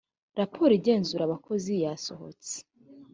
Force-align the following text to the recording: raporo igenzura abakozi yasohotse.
raporo 0.39 0.71
igenzura 0.79 1.21
abakozi 1.25 1.71
yasohotse. 1.83 2.53